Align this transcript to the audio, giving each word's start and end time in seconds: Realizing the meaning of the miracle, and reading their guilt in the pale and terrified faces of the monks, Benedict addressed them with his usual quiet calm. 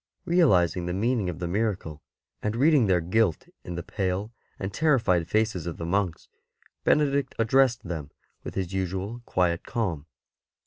Realizing 0.25 0.87
the 0.87 0.95
meaning 0.95 1.29
of 1.29 1.37
the 1.37 1.47
miracle, 1.47 2.01
and 2.41 2.55
reading 2.55 2.87
their 2.87 3.01
guilt 3.01 3.47
in 3.63 3.75
the 3.75 3.83
pale 3.83 4.31
and 4.57 4.73
terrified 4.73 5.27
faces 5.27 5.67
of 5.67 5.77
the 5.77 5.85
monks, 5.85 6.27
Benedict 6.83 7.35
addressed 7.37 7.83
them 7.87 8.09
with 8.43 8.55
his 8.55 8.73
usual 8.73 9.21
quiet 9.27 9.63
calm. 9.63 10.07